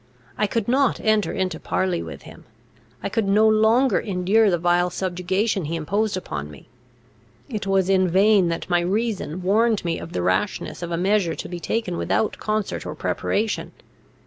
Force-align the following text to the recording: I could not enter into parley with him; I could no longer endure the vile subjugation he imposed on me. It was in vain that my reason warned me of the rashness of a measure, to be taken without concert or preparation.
I 0.35 0.47
could 0.47 0.67
not 0.67 0.99
enter 0.99 1.31
into 1.31 1.59
parley 1.59 2.01
with 2.01 2.23
him; 2.23 2.45
I 3.03 3.07
could 3.09 3.27
no 3.27 3.47
longer 3.47 3.99
endure 3.99 4.49
the 4.49 4.57
vile 4.57 4.89
subjugation 4.89 5.65
he 5.65 5.75
imposed 5.75 6.17
on 6.31 6.49
me. 6.49 6.67
It 7.47 7.67
was 7.67 7.87
in 7.87 8.09
vain 8.09 8.47
that 8.47 8.67
my 8.67 8.79
reason 8.79 9.43
warned 9.43 9.85
me 9.85 9.99
of 9.99 10.13
the 10.13 10.23
rashness 10.23 10.81
of 10.81 10.89
a 10.91 10.97
measure, 10.97 11.35
to 11.35 11.47
be 11.47 11.59
taken 11.59 11.97
without 11.97 12.39
concert 12.39 12.83
or 12.83 12.95
preparation. 12.95 13.73